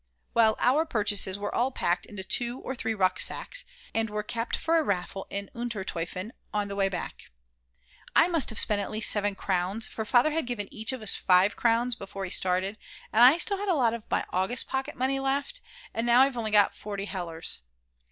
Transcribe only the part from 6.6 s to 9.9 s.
the way back. I must have spent at least 7 crowns,